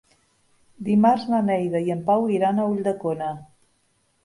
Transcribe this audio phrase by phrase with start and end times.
[0.87, 3.31] Dimarts na Neida i en Pau iran a Ulldecona.